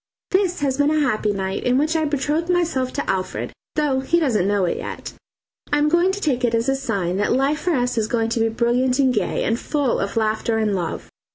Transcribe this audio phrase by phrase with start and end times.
[0.31, 4.19] This has been a happy night, in which I betrothed myself to Alfred, though he
[4.19, 5.13] doesn't know it yet.
[5.71, 8.29] I am going to take it as a sign that life for us is going
[8.29, 11.11] to be brilliant and gay, and full of laughter and love.